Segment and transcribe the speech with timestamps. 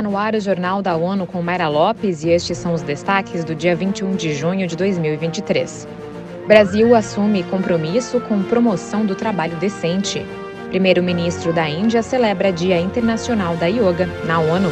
[0.00, 3.44] Está no ar o Jornal da ONU com Mayra Lopes e estes são os destaques
[3.44, 5.86] do dia 21 de junho de 2023.
[6.46, 10.24] Brasil assume compromisso com promoção do trabalho decente.
[10.70, 14.70] Primeiro-ministro da Índia celebra Dia Internacional da Yoga na ONU.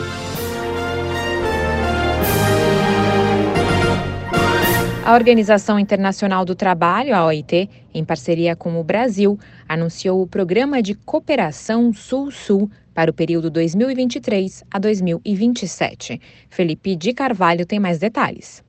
[5.09, 10.83] A Organização Internacional do Trabalho, a OIT, em parceria com o Brasil, anunciou o Programa
[10.83, 16.21] de Cooperação Sul-Sul para o período 2023 a 2027.
[16.51, 18.63] Felipe de Carvalho tem mais detalhes.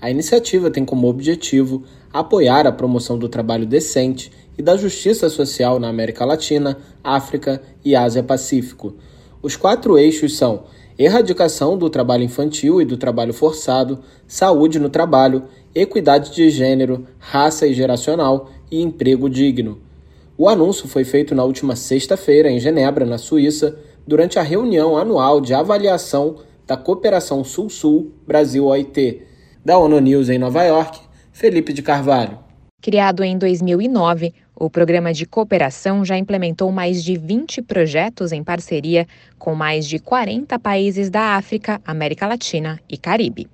[0.00, 5.78] A iniciativa tem como objetivo apoiar a promoção do trabalho decente e da justiça social
[5.78, 8.96] na América Latina, África e Ásia-Pacífico.
[9.44, 10.62] Os quatro eixos são
[10.98, 15.44] erradicação do trabalho infantil e do trabalho forçado, saúde no trabalho,
[15.74, 19.82] equidade de gênero, raça e geracional e emprego digno.
[20.38, 25.42] O anúncio foi feito na última sexta-feira em Genebra, na Suíça, durante a reunião anual
[25.42, 29.20] de avaliação da Cooperação Sul-Sul Brasil-OIT.
[29.62, 30.98] Da ONU News em Nova York,
[31.32, 32.38] Felipe de Carvalho.
[32.84, 39.06] Criado em 2009, o programa de cooperação já implementou mais de 20 projetos em parceria
[39.38, 43.48] com mais de 40 países da África, América Latina e Caribe.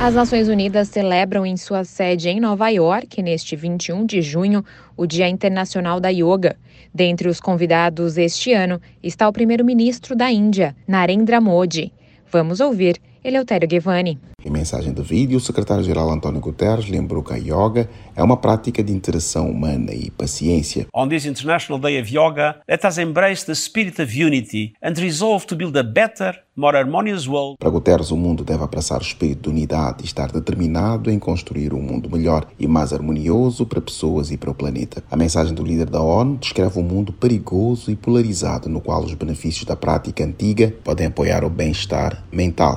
[0.00, 4.64] As Nações Unidas celebram em sua sede em Nova York, neste 21 de junho,
[4.96, 6.56] o Dia Internacional da Yoga.
[6.94, 11.92] Dentre os convidados este ano está o primeiro-ministro da Índia, Narendra Modi.
[12.32, 14.20] Vamos ouvir Eleutério Guevani.
[14.44, 18.84] Em mensagem de vídeo, o secretário-geral António Guterres lembrou que a yoga é uma prática
[18.84, 20.86] de interação humana e paciência.
[20.94, 25.46] On this International Day of Yoga, let us embrace the spirit of unity and resolve
[25.46, 27.56] to build a better, more harmonious world.
[27.58, 31.72] Para Guterres, o mundo deve abraçar o espírito de unidade e estar determinado em construir
[31.72, 35.02] um mundo melhor e mais harmonioso para pessoas e para o planeta.
[35.10, 39.14] A mensagem do líder da ONU descreve um mundo perigoso e polarizado no qual os
[39.14, 42.76] benefícios da prática antiga podem apoiar o bem-estar mental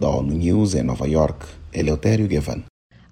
[0.00, 2.62] da ONU News em Nova York, Eleutério Gavan.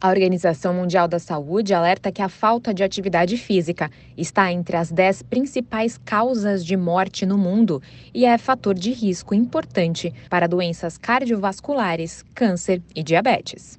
[0.00, 4.90] A Organização Mundial da Saúde alerta que a falta de atividade física está entre as
[4.90, 7.82] dez principais causas de morte no mundo
[8.14, 13.78] e é fator de risco importante para doenças cardiovasculares, câncer e diabetes.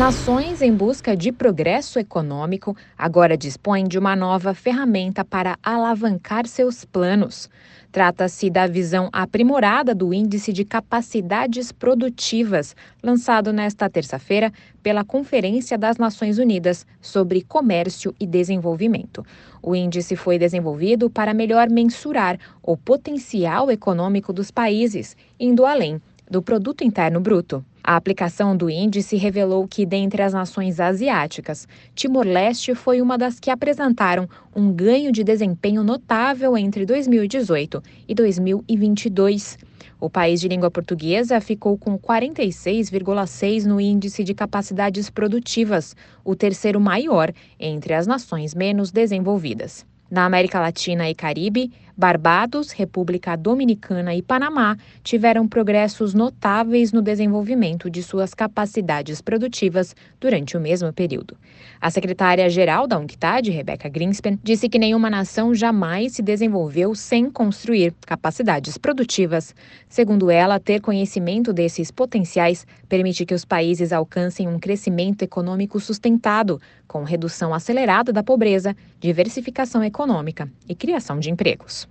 [0.00, 6.86] Nações em busca de progresso econômico agora dispõem de uma nova ferramenta para alavancar seus
[6.86, 7.50] planos.
[7.92, 14.50] Trata-se da visão aprimorada do Índice de Capacidades Produtivas, lançado nesta terça-feira
[14.82, 19.22] pela Conferência das Nações Unidas sobre Comércio e Desenvolvimento.
[19.62, 26.00] O índice foi desenvolvido para melhor mensurar o potencial econômico dos países, indo além
[26.30, 27.62] do produto interno bruto.
[27.82, 33.50] A aplicação do índice revelou que, dentre as nações asiáticas, Timor-Leste foi uma das que
[33.50, 39.58] apresentaram um ganho de desempenho notável entre 2018 e 2022.
[39.98, 46.80] O país de língua portuguesa ficou com 46,6 no índice de capacidades produtivas, o terceiro
[46.80, 49.86] maior entre as nações menos desenvolvidas.
[50.10, 54.74] Na América Latina e Caribe, Barbados, República Dominicana e Panamá
[55.04, 61.36] tiveram progressos notáveis no desenvolvimento de suas capacidades produtivas durante o mesmo período.
[61.78, 67.92] A secretária-geral da UNCTAD, Rebecca Greenspan, disse que nenhuma nação jamais se desenvolveu sem construir
[68.06, 69.54] capacidades produtivas.
[69.86, 76.58] Segundo ela, ter conhecimento desses potenciais permite que os países alcancem um crescimento econômico sustentado,
[76.88, 81.89] com redução acelerada da pobreza, diversificação econômica e criação de empregos.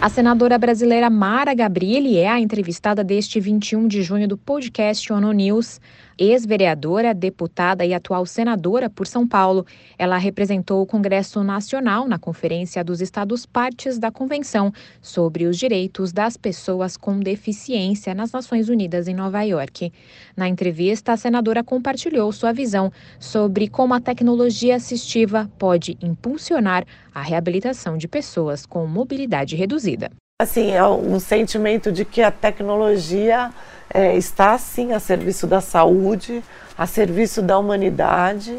[0.00, 5.30] A senadora brasileira Mara Gabrilli é a entrevistada deste 21 de junho do podcast ONU
[5.30, 5.78] News.
[6.20, 9.64] Ex-vereadora, deputada e atual senadora por São Paulo,
[9.98, 14.70] ela representou o Congresso Nacional na Conferência dos Estados Partes da Convenção
[15.00, 19.90] sobre os Direitos das Pessoas com Deficiência nas Nações Unidas em Nova York.
[20.36, 26.84] Na entrevista, a senadora compartilhou sua visão sobre como a tecnologia assistiva pode impulsionar
[27.14, 30.10] a reabilitação de pessoas com mobilidade reduzida.
[30.40, 33.50] Assim, é um sentimento de que a tecnologia
[33.92, 36.42] é, está sim a serviço da saúde,
[36.78, 38.58] a serviço da humanidade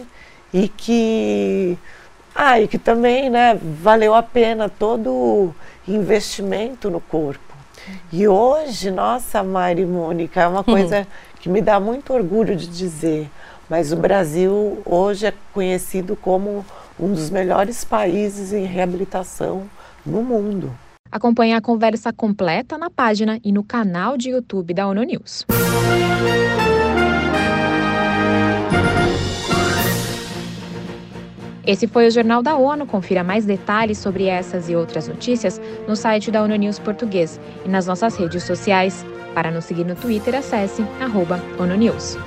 [0.54, 1.76] e que,
[2.36, 5.56] ah, e que também né, valeu a pena todo o
[5.88, 7.52] investimento no corpo.
[8.14, 11.06] E hoje, nossa, Mari Mônica, é uma coisa uhum.
[11.40, 13.28] que me dá muito orgulho de dizer,
[13.68, 16.64] mas o Brasil hoje é conhecido como
[17.00, 19.64] um dos melhores países em reabilitação
[20.06, 20.72] no mundo.
[21.12, 25.46] Acompanhe a conversa completa na página e no canal de YouTube da ONU News.
[31.68, 32.86] Esse foi o Jornal da ONU.
[32.86, 37.70] Confira mais detalhes sobre essas e outras notícias no site da ONU News Português e
[37.70, 39.06] nas nossas redes sociais.
[39.36, 42.18] Para nos seguir no Twitter, acesse arroba ONU News.